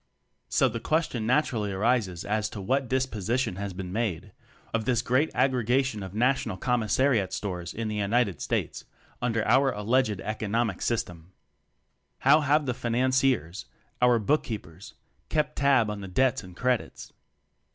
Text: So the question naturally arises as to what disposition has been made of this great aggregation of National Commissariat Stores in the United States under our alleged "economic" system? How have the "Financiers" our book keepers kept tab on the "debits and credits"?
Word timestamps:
So 0.49 0.67
the 0.67 0.79
question 0.79 1.27
naturally 1.27 1.71
arises 1.71 2.25
as 2.25 2.49
to 2.49 2.59
what 2.59 2.87
disposition 2.89 3.57
has 3.57 3.71
been 3.71 3.93
made 3.93 4.31
of 4.73 4.85
this 4.85 5.03
great 5.03 5.29
aggregation 5.35 6.01
of 6.01 6.15
National 6.15 6.57
Commissariat 6.57 7.31
Stores 7.31 7.71
in 7.71 7.87
the 7.87 7.97
United 7.97 8.41
States 8.41 8.83
under 9.21 9.45
our 9.47 9.69
alleged 9.71 10.19
"economic" 10.21 10.81
system? 10.81 11.33
How 12.21 12.39
have 12.41 12.65
the 12.65 12.73
"Financiers" 12.73 13.67
our 14.01 14.17
book 14.17 14.41
keepers 14.41 14.95
kept 15.29 15.55
tab 15.57 15.87
on 15.91 16.01
the 16.01 16.07
"debits 16.07 16.41
and 16.41 16.57
credits"? 16.57 17.13